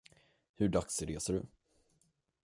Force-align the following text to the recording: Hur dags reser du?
Hur 0.55 0.69
dags 0.69 1.01
reser 1.01 1.33
du? 1.33 1.43